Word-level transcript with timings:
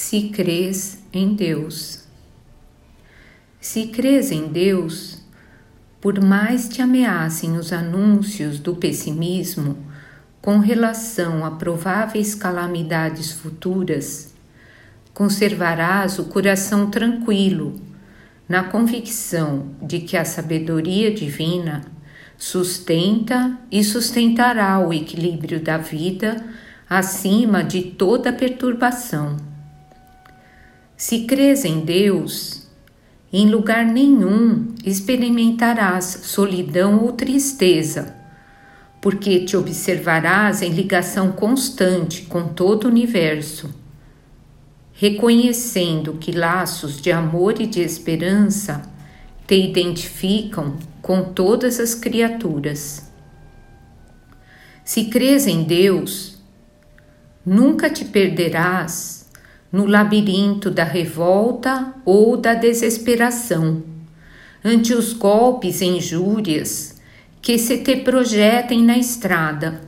se 0.00 0.30
crês 0.30 0.98
em 1.12 1.34
Deus. 1.34 2.04
Se 3.60 3.88
crês 3.88 4.32
em 4.32 4.48
Deus, 4.48 5.18
por 6.00 6.24
mais 6.24 6.68
te 6.68 6.80
ameacem 6.80 7.58
os 7.58 7.70
anúncios 7.70 8.58
do 8.58 8.74
pessimismo 8.74 9.76
com 10.40 10.58
relação 10.58 11.44
a 11.44 11.50
prováveis 11.50 12.34
calamidades 12.34 13.30
futuras, 13.30 14.34
conservarás 15.12 16.18
o 16.18 16.24
coração 16.24 16.90
tranquilo, 16.90 17.78
na 18.48 18.64
convicção 18.64 19.66
de 19.82 20.00
que 20.00 20.16
a 20.16 20.24
sabedoria 20.24 21.14
divina 21.14 21.82
sustenta 22.38 23.56
e 23.70 23.84
sustentará 23.84 24.80
o 24.80 24.94
equilíbrio 24.94 25.60
da 25.60 25.76
vida 25.76 26.42
acima 26.88 27.62
de 27.62 27.82
toda 27.82 28.32
perturbação. 28.32 29.49
Se 31.00 31.20
crês 31.24 31.64
em 31.64 31.80
Deus, 31.80 32.66
em 33.32 33.48
lugar 33.48 33.86
nenhum 33.86 34.74
experimentarás 34.84 36.04
solidão 36.24 37.02
ou 37.02 37.12
tristeza, 37.12 38.14
porque 39.00 39.46
te 39.46 39.56
observarás 39.56 40.60
em 40.60 40.68
ligação 40.68 41.32
constante 41.32 42.24
com 42.26 42.48
todo 42.48 42.84
o 42.84 42.88
universo, 42.88 43.74
reconhecendo 44.92 46.18
que 46.20 46.32
laços 46.32 47.00
de 47.00 47.10
amor 47.10 47.62
e 47.62 47.66
de 47.66 47.80
esperança 47.80 48.82
te 49.46 49.54
identificam 49.54 50.76
com 51.00 51.32
todas 51.32 51.80
as 51.80 51.94
criaturas. 51.94 53.10
Se 54.84 55.06
crês 55.06 55.46
em 55.46 55.62
Deus, 55.62 56.36
nunca 57.46 57.88
te 57.88 58.04
perderás 58.04 59.19
no 59.72 59.86
labirinto 59.86 60.70
da 60.70 60.84
revolta 60.84 61.94
ou 62.04 62.36
da 62.36 62.54
desesperação, 62.54 63.82
ante 64.64 64.92
os 64.92 65.12
golpes 65.12 65.80
e 65.80 65.86
injúrias 65.86 67.00
que 67.40 67.56
se 67.58 67.78
te 67.78 67.96
projetem 67.96 68.82
na 68.82 68.98
estrada, 68.98 69.80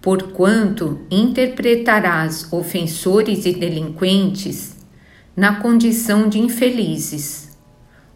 porquanto 0.00 1.00
interpretarás 1.10 2.52
ofensores 2.52 3.44
e 3.46 3.52
delinquentes 3.52 4.74
na 5.36 5.56
condição 5.60 6.28
de 6.28 6.38
infelizes, 6.38 7.48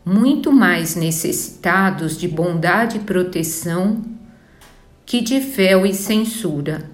muito 0.05 0.53
mais 0.53 0.95
necessitados 0.95 2.17
de 2.17 2.29
bondade 2.29 2.99
e 2.99 3.01
proteção 3.01 4.03
que 5.05 5.21
de 5.21 5.41
fel 5.41 5.85
e 5.85 5.95
censura. 5.95 6.91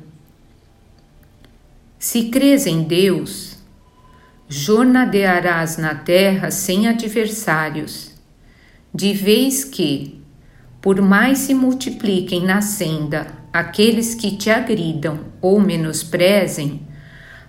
Se 1.98 2.24
crês 2.28 2.66
em 2.66 2.82
Deus, 2.82 3.53
jornadearás 4.56 5.78
na 5.78 5.97
terra 5.97 6.48
sem 6.48 6.86
adversários, 6.86 8.12
de 8.94 9.12
vez 9.12 9.64
que, 9.64 10.22
por 10.80 11.02
mais 11.02 11.38
se 11.38 11.52
multipliquem 11.52 12.44
na 12.44 12.62
senda 12.62 13.27
aqueles 13.52 14.14
que 14.14 14.36
te 14.36 14.50
agridam 14.50 15.19
ou 15.42 15.60
menosprezem, 15.60 16.82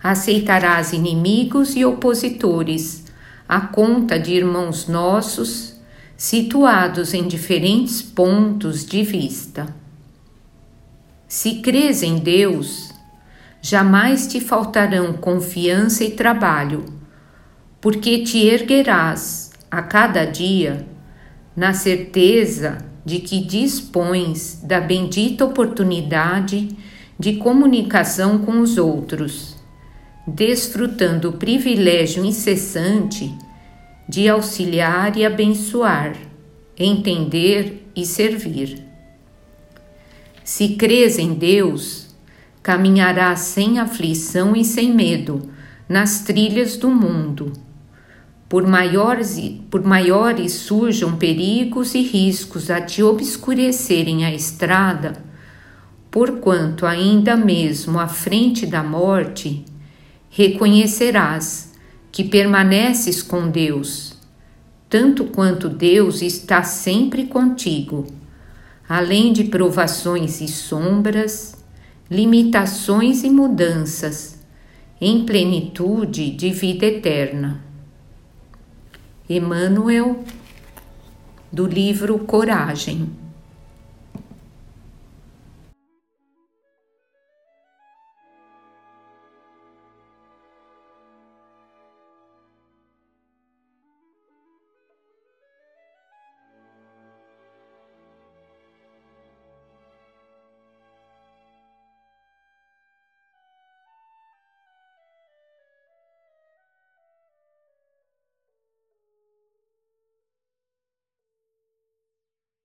aceitarás 0.01 0.93
inimigos 0.93 1.75
e 1.75 1.85
opositores 1.85 3.05
à 3.47 3.61
conta 3.61 4.17
de 4.17 4.33
irmãos 4.33 4.87
nossos 4.87 5.75
situados 6.17 7.13
em 7.13 7.27
diferentes 7.27 8.01
pontos 8.01 8.83
de 8.83 9.03
vista. 9.03 9.67
Se 11.27 11.61
crês 11.61 12.01
em 12.01 12.17
Deus, 12.17 12.89
jamais 13.61 14.25
te 14.25 14.39
faltarão 14.41 15.13
confiança 15.13 16.03
e 16.03 16.09
trabalho, 16.09 16.94
porque 17.85 18.23
te 18.23 18.47
erguerás 18.47 19.51
a 19.69 19.79
cada 19.83 20.25
dia 20.25 20.87
na 21.55 21.71
certeza 21.71 22.79
de 23.05 23.19
que 23.19 23.39
dispões 23.39 24.59
da 24.63 24.81
bendita 24.81 25.45
oportunidade 25.45 26.69
de 27.19 27.35
comunicação 27.35 28.39
com 28.39 28.59
os 28.59 28.79
outros, 28.79 29.55
desfrutando 30.25 31.29
o 31.29 31.33
privilégio 31.33 32.25
incessante 32.25 33.31
de 34.09 34.27
auxiliar 34.27 35.15
e 35.15 35.23
abençoar, 35.23 36.15
entender 36.75 37.87
e 37.95 38.03
servir. 38.03 38.83
Se 40.43 40.69
crês 40.69 41.19
em 41.19 41.35
Deus, 41.35 42.07
caminhará 42.63 43.35
sem 43.35 43.77
aflição 43.77 44.55
e 44.55 44.65
sem 44.65 44.91
medo 44.91 45.51
nas 45.87 46.21
trilhas 46.21 46.77
do 46.77 46.89
mundo. 46.89 47.53
Por 48.55 48.65
maiores, 48.65 49.37
por 49.69 49.83
maiores 49.83 50.53
surjam 50.53 51.17
perigos 51.17 51.93
e 51.93 52.01
riscos 52.01 52.69
a 52.71 52.79
te 52.79 53.03
obscurecerem 53.03 54.23
a 54.23 54.33
estrada, 54.33 55.21
porquanto 56.09 56.85
ainda 56.85 57.35
mesmo 57.35 57.99
à 57.99 58.07
frente 58.07 58.65
da 58.65 58.81
morte, 58.81 59.65
reconhecerás 60.29 61.73
que 62.09 62.23
permaneces 62.23 63.21
com 63.21 63.49
Deus, 63.49 64.13
tanto 64.87 65.25
quanto 65.25 65.67
Deus 65.67 66.21
está 66.21 66.63
sempre 66.63 67.25
contigo, 67.25 68.07
além 68.87 69.33
de 69.33 69.43
provações 69.43 70.39
e 70.39 70.47
sombras, 70.47 71.57
limitações 72.09 73.21
e 73.21 73.29
mudanças, 73.29 74.39
em 75.01 75.25
plenitude 75.25 76.31
de 76.31 76.51
vida 76.51 76.85
eterna. 76.85 77.64
Emmanuel, 79.27 80.23
do 81.51 81.65
livro 81.65 82.19
Coragem. 82.19 83.24